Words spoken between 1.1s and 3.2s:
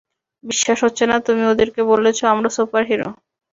না, তুমি ওদেরকে বলেছ আমরা সুপারহিরো।